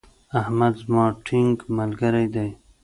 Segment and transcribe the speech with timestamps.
[0.39, 2.49] احمد زما ټينګ ملګری دی.